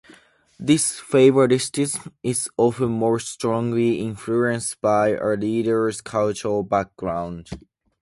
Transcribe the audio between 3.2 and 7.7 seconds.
strongly influenced by a readers' cultural background.